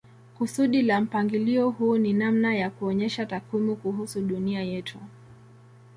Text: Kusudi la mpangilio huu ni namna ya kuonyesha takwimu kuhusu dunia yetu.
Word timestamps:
Kusudi 0.37 0.81
la 0.81 1.01
mpangilio 1.01 1.69
huu 1.69 1.97
ni 1.97 2.13
namna 2.13 2.55
ya 2.55 2.69
kuonyesha 2.69 3.25
takwimu 3.25 3.75
kuhusu 3.75 4.21
dunia 4.21 4.63
yetu. 4.63 4.99